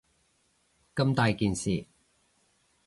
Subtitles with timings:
[0.95, 1.85] 咁大件事